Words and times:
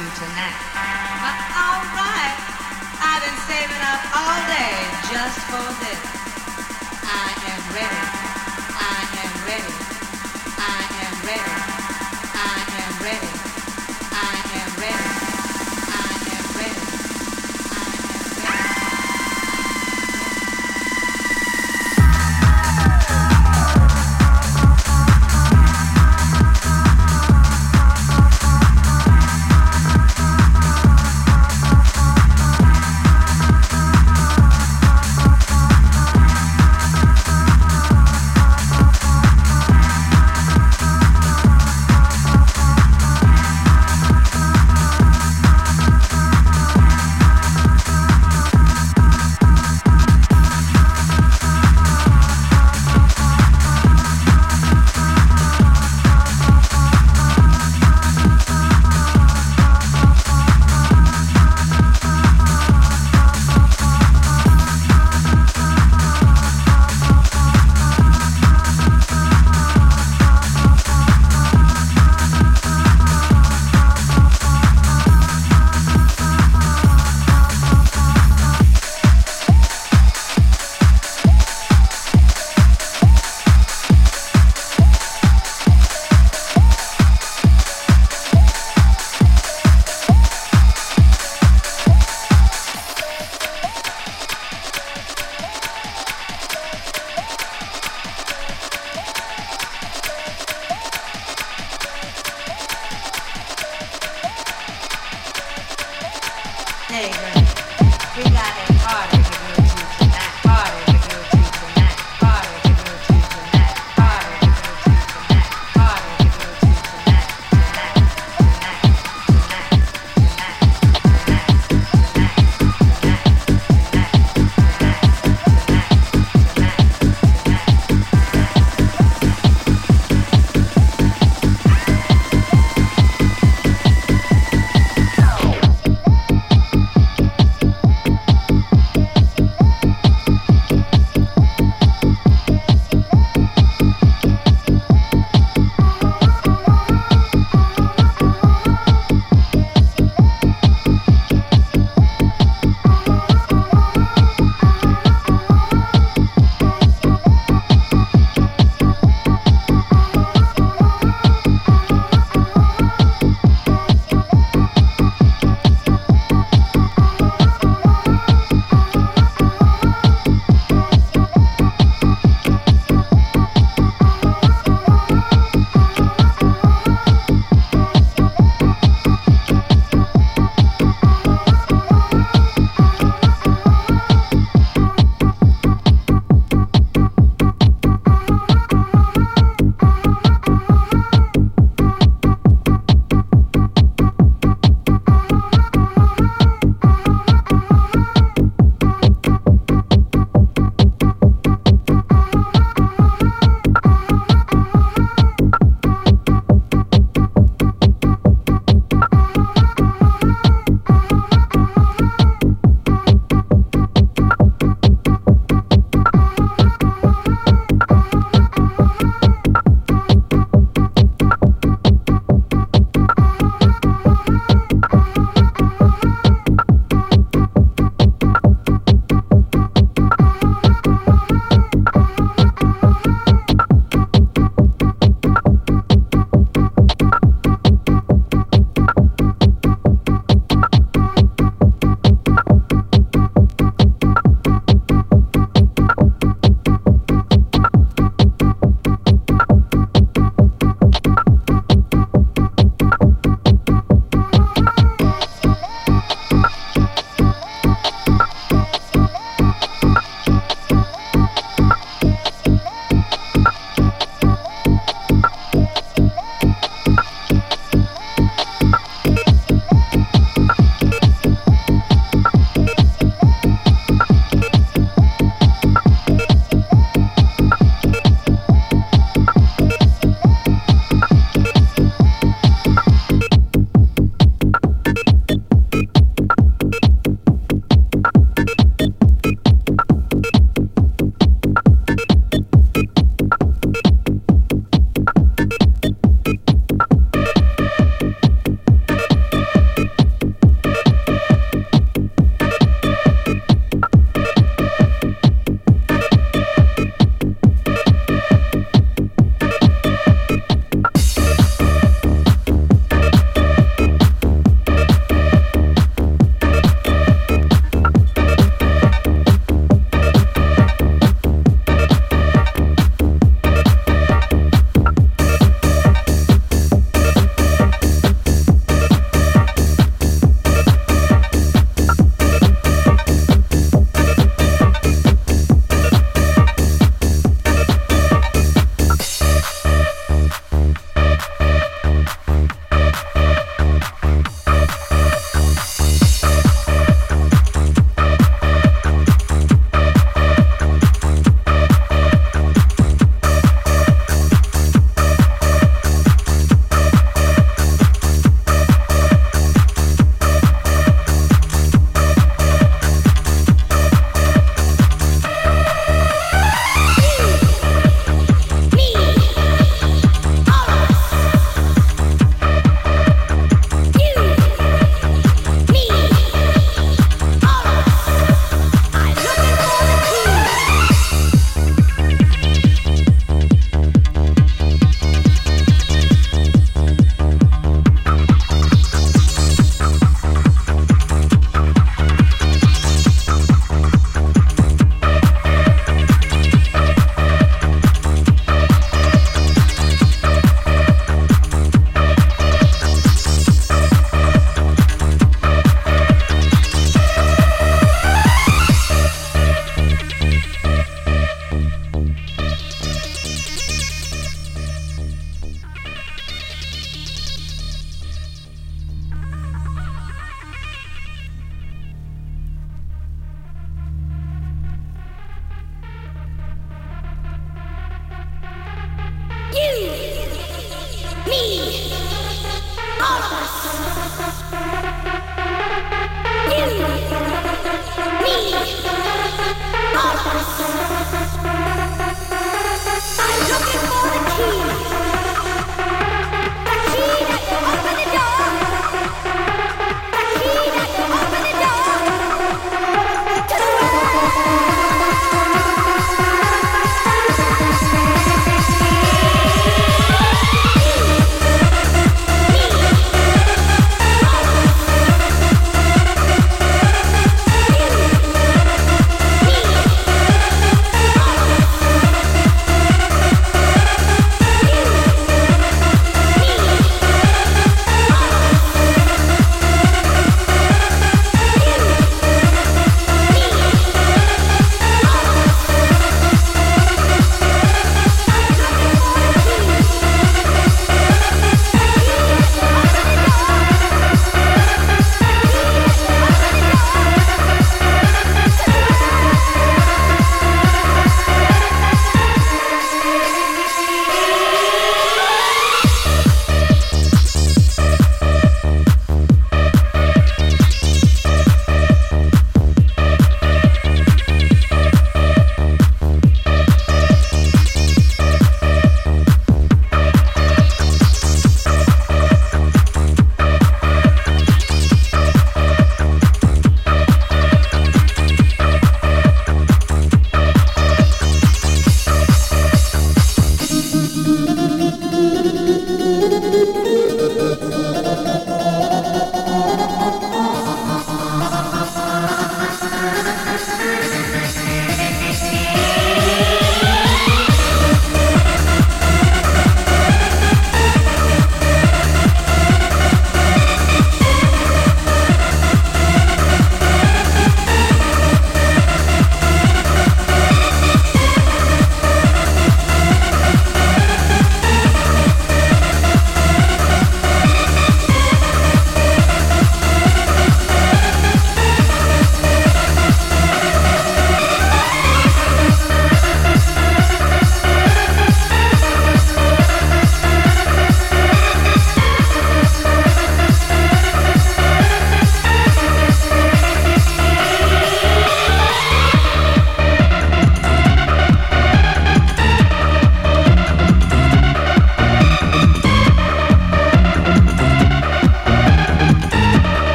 you 0.00 0.08
to 0.08 0.24
next. 0.34 0.69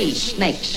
three 0.00 0.14
snakes. 0.14 0.69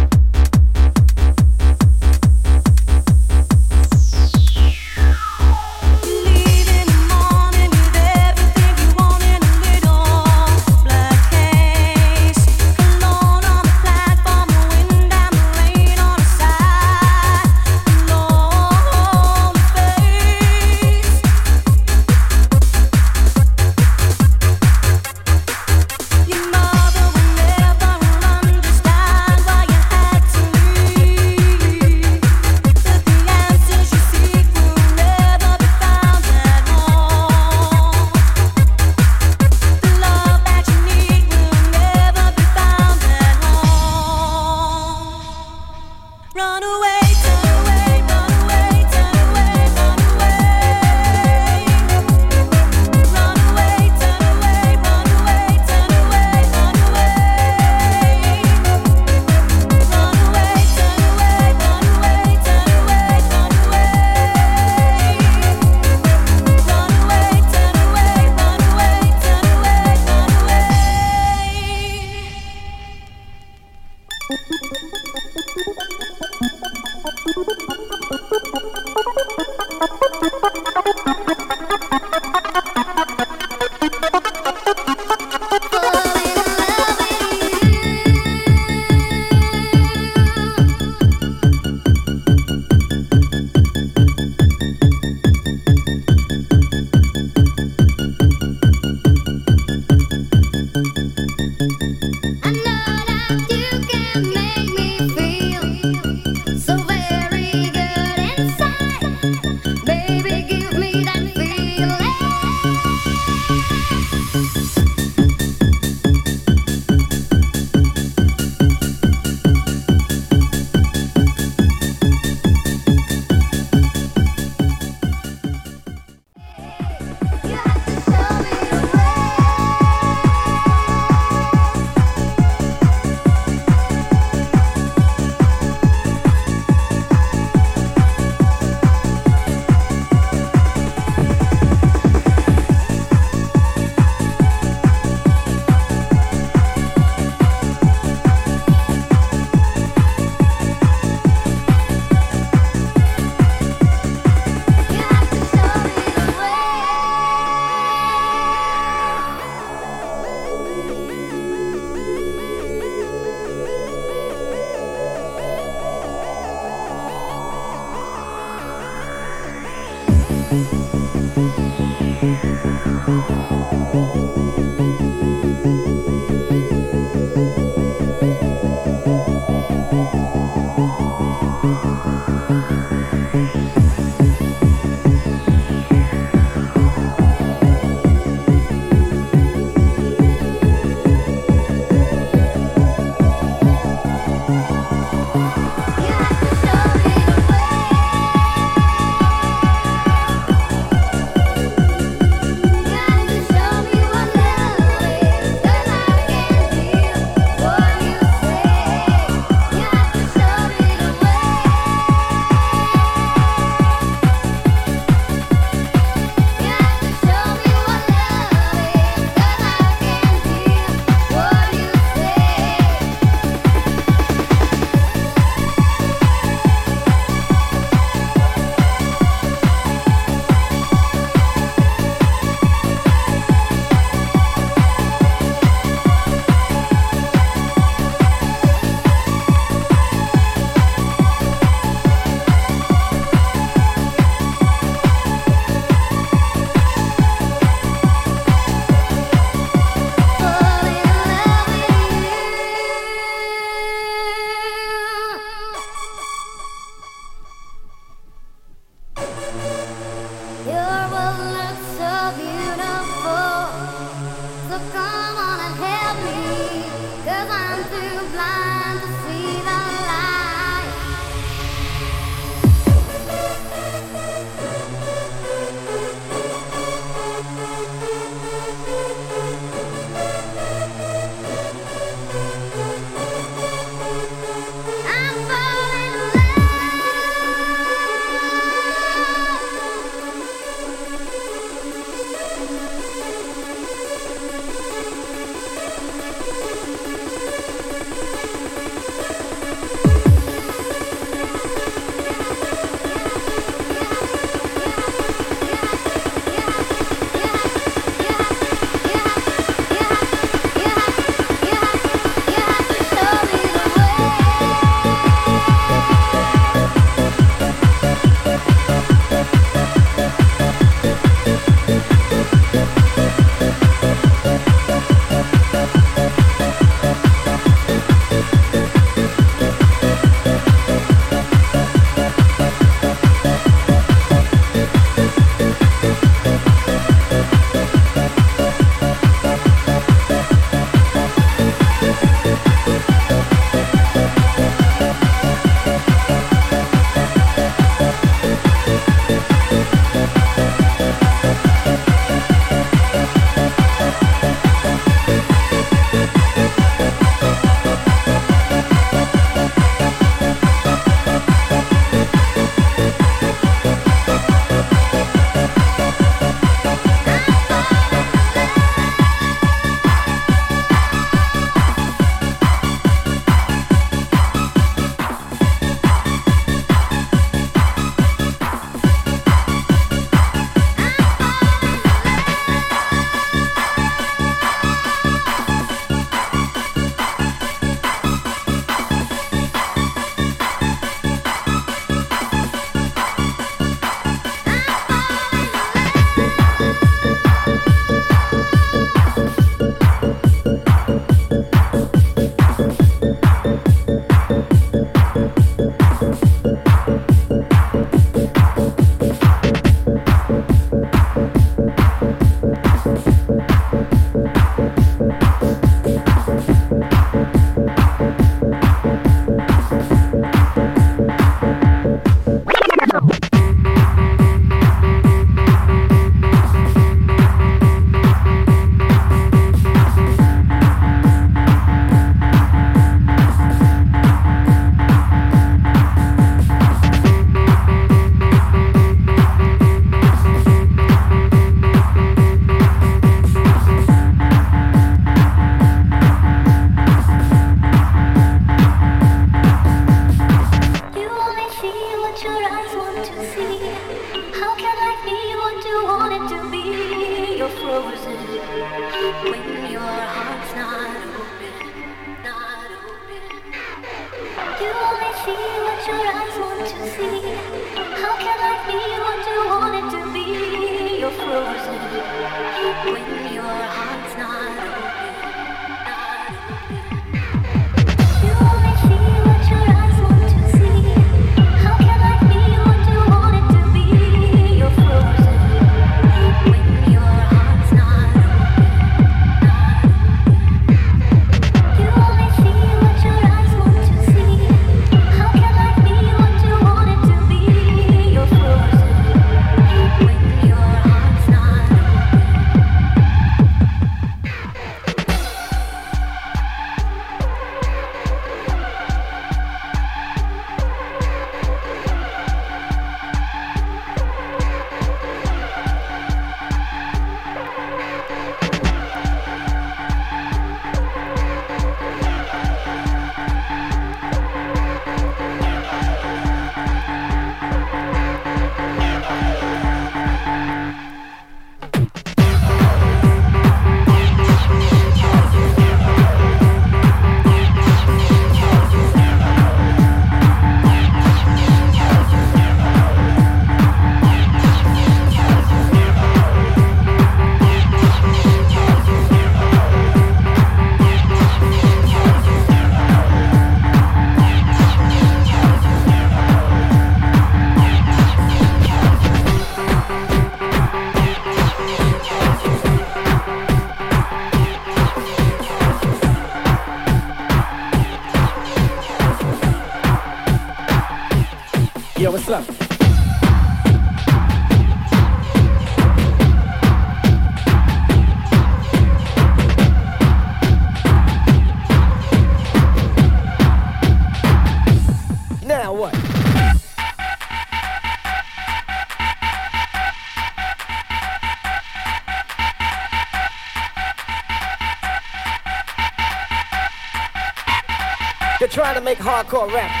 make 599.11 599.19
hardcore 599.19 599.69
rap. 599.73 600.00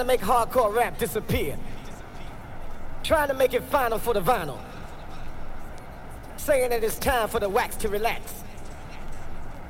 to 0.00 0.06
make 0.06 0.20
hardcore 0.20 0.74
rap 0.74 0.98
disappear. 0.98 1.56
Trying 3.02 3.28
to 3.28 3.34
make 3.34 3.54
it 3.54 3.62
final 3.64 3.98
for 3.98 4.14
the 4.14 4.20
vinyl. 4.20 4.58
Saying 6.36 6.70
that 6.70 6.82
it's 6.82 6.98
time 6.98 7.28
for 7.28 7.38
the 7.38 7.48
wax 7.48 7.76
to 7.76 7.88
relax. 7.88 8.42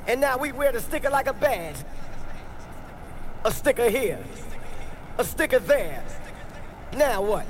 And 0.07 0.21
now 0.21 0.39
we 0.39 0.53
wear 0.53 0.73
the 0.73 0.81
sticker 0.81 1.11
like 1.11 1.27
a 1.27 1.33
badge. 1.33 1.77
A 3.45 3.53
sticker 3.53 3.91
here. 3.91 4.19
A 5.19 5.25
sticker 5.25 5.59
there. 5.59 6.03
Now 6.97 7.23
what? 7.23 7.47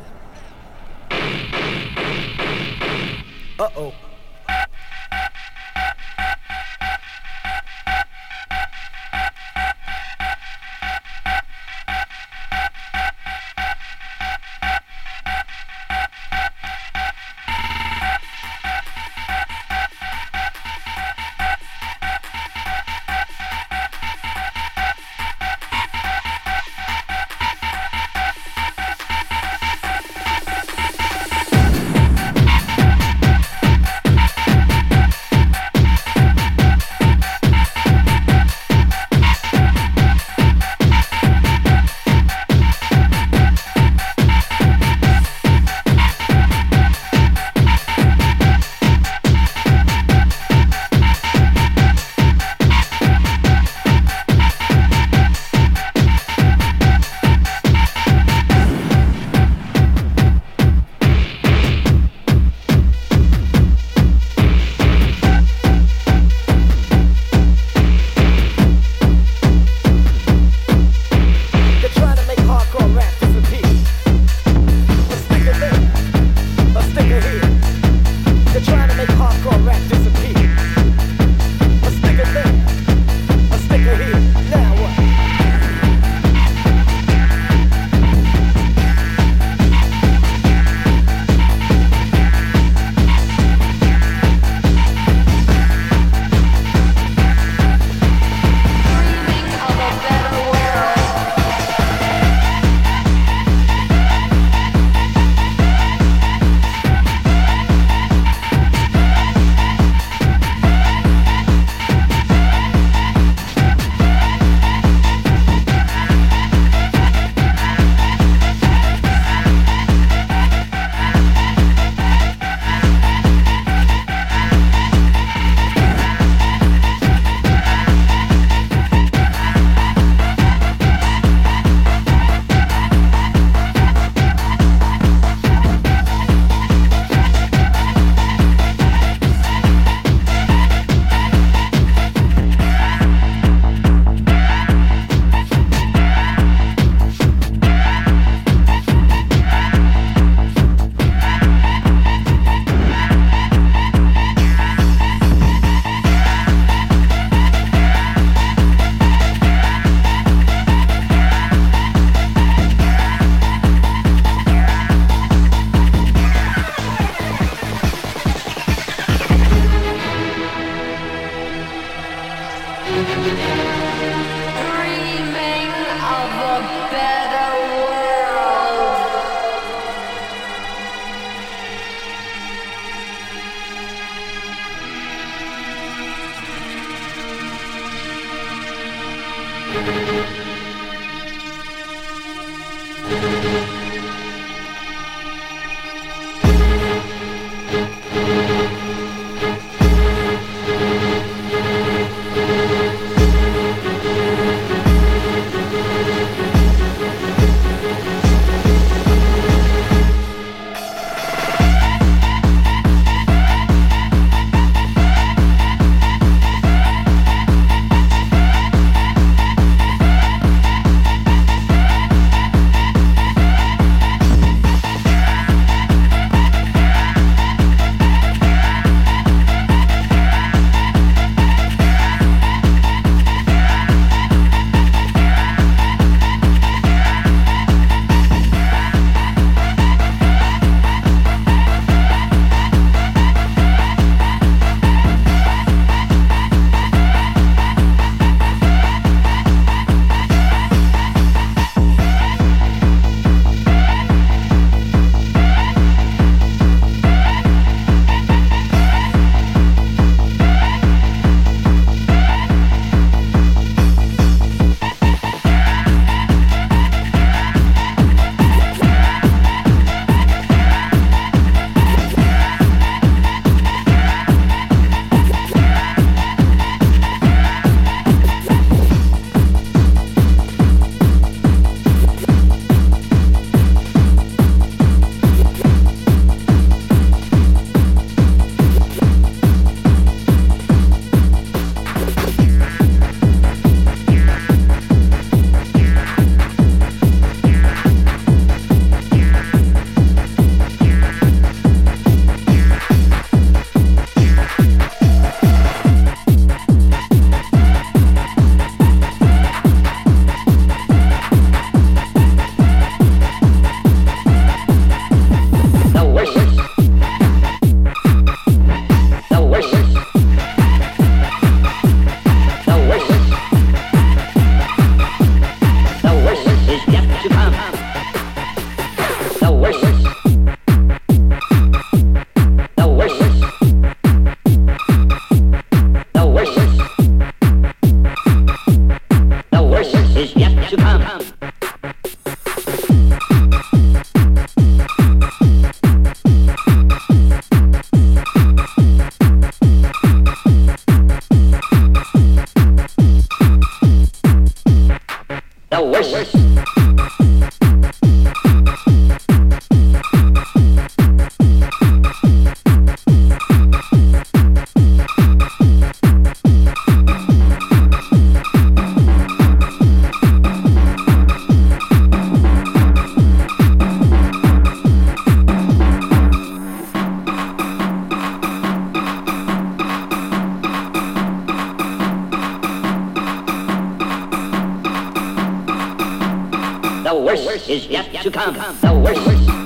worst 387.36 387.68
is 387.68 387.86
yet 387.86 388.12
to 388.22 388.30
come. 388.30 388.54
The 388.54 388.92
worst. 388.92 389.59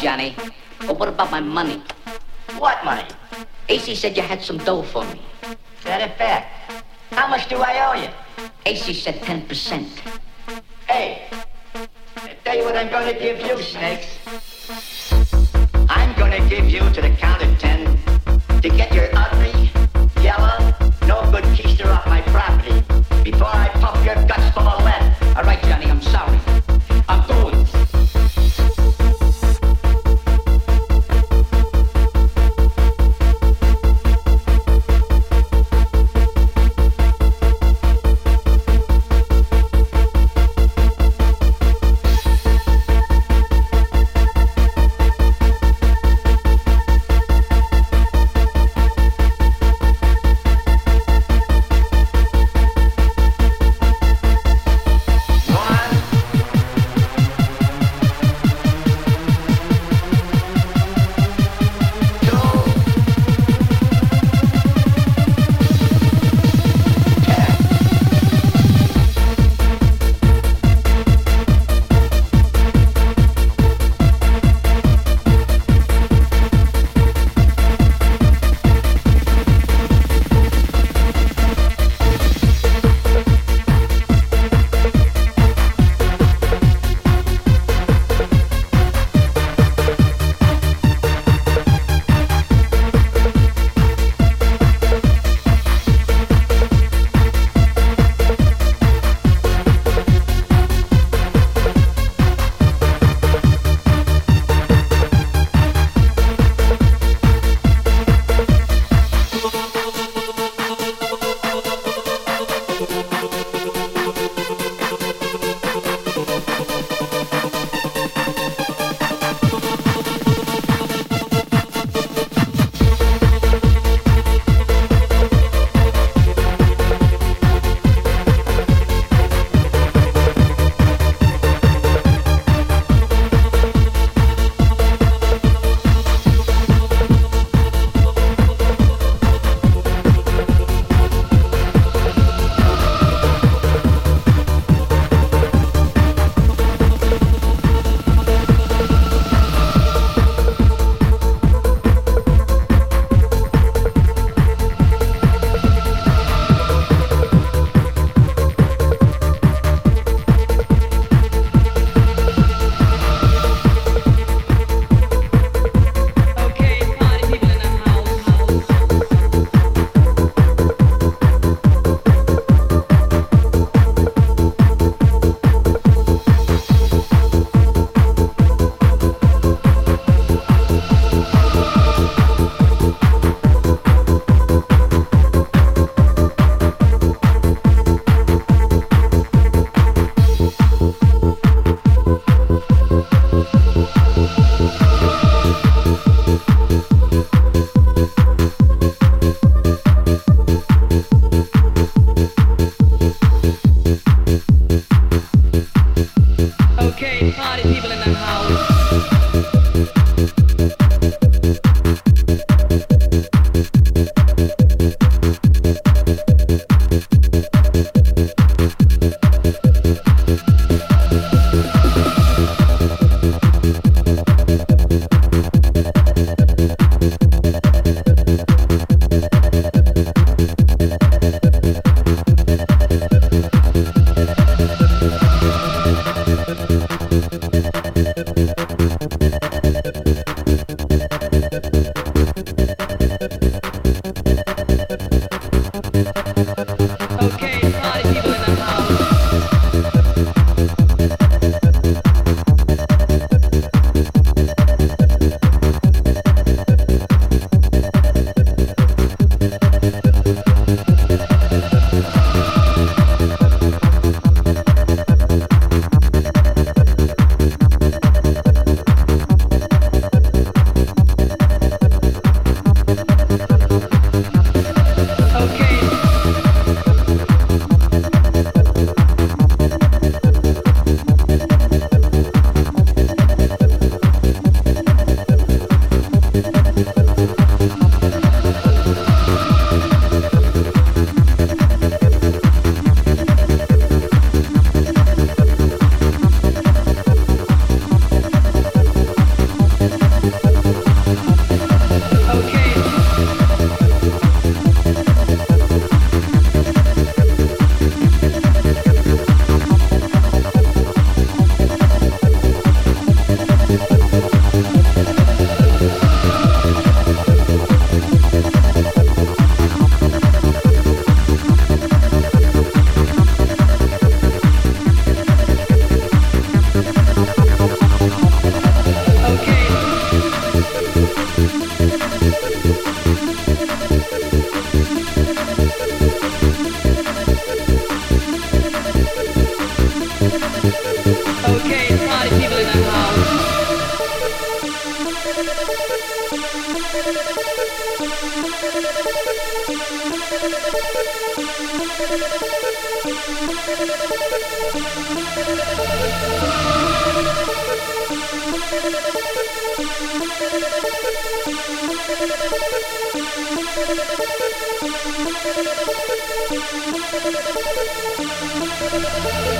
Johnny. 0.00 0.34
But 0.86 0.98
what 0.98 1.08
about 1.08 1.30
my 1.30 1.40
money? 1.40 1.82
What 2.56 2.82
money? 2.84 3.04
AC 3.68 3.94
said 3.94 4.16
you 4.16 4.22
had 4.22 4.42
some 4.42 4.56
dough 4.58 4.82
for 4.82 5.04
me. 5.04 5.19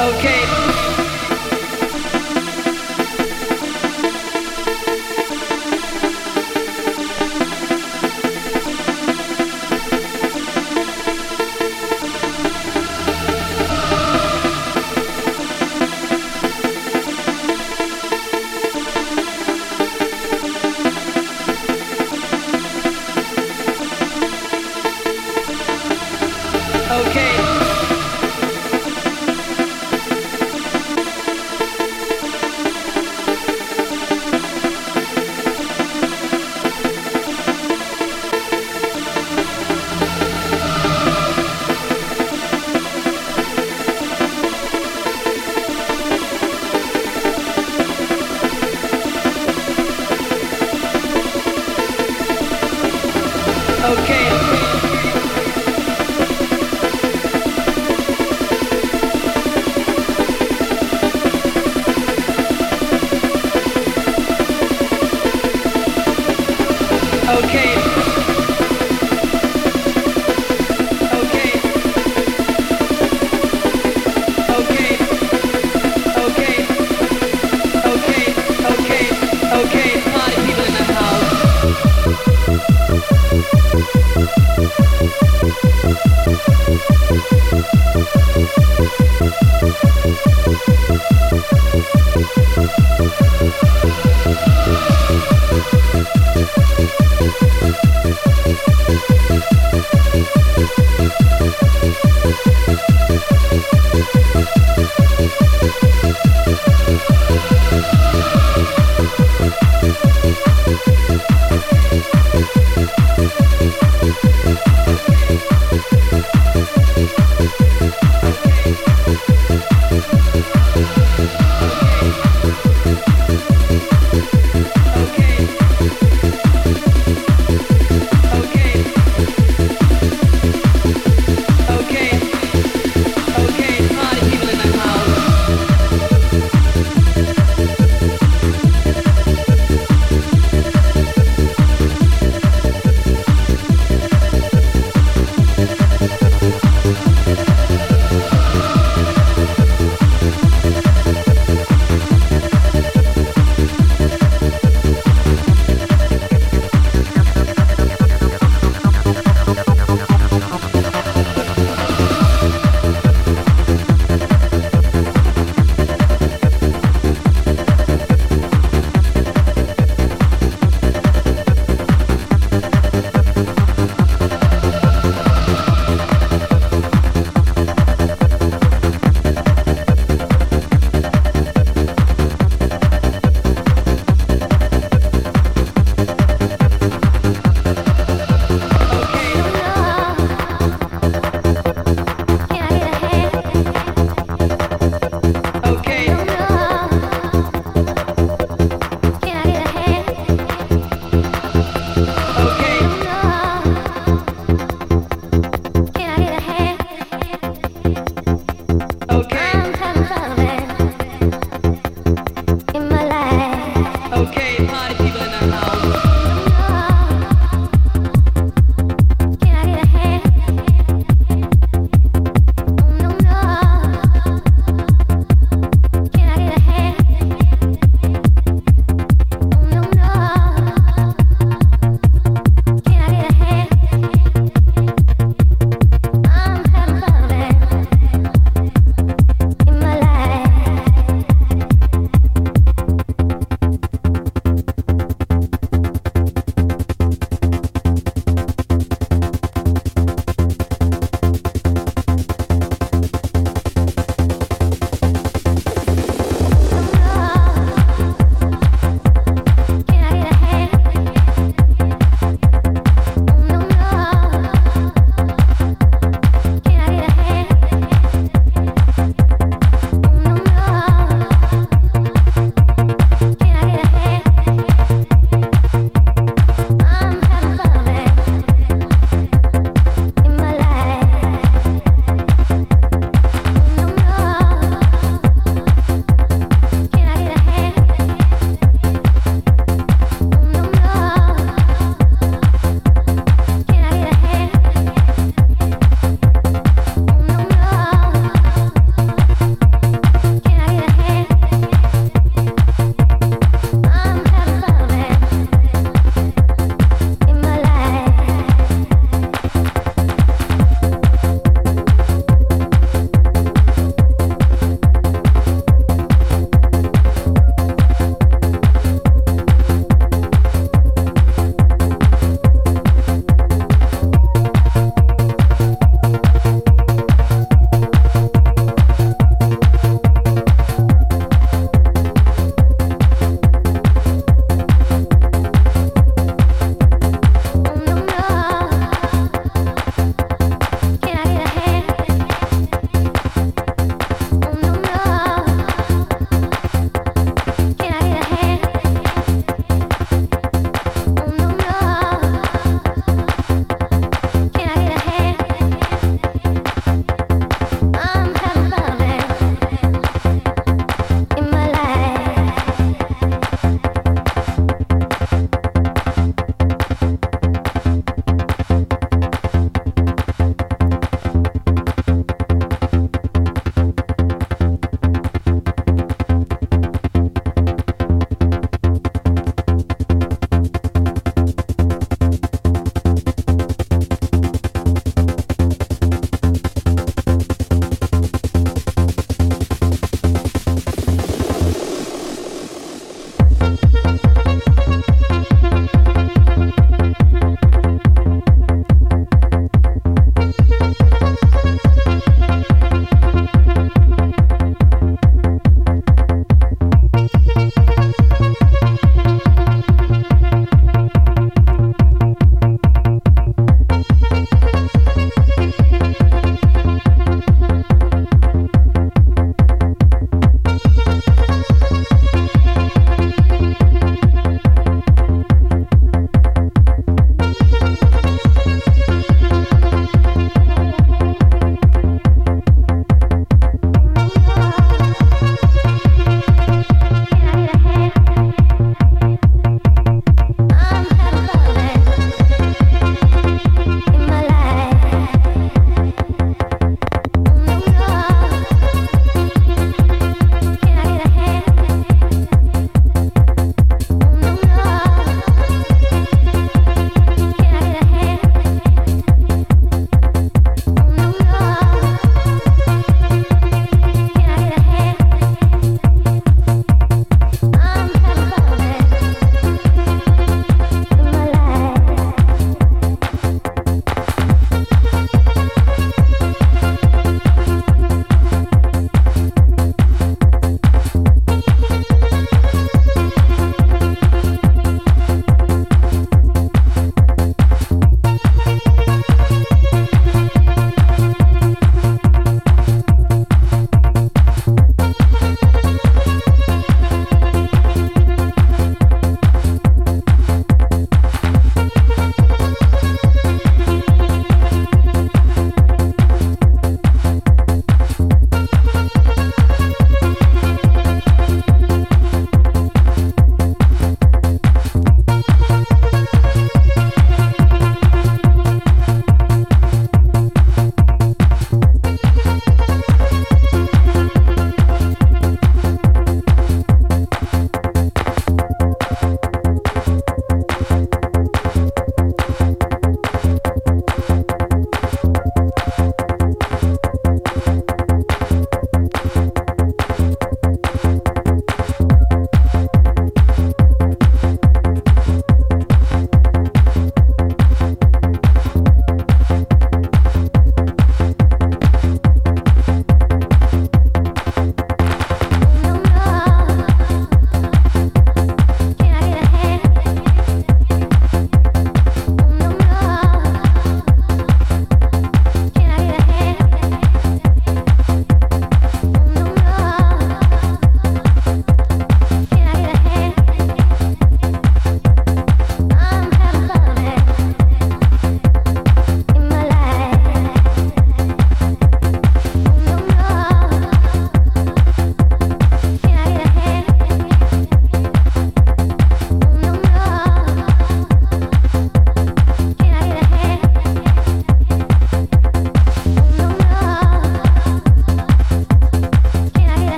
Okay. 0.00 1.07
Okay. 26.90 27.47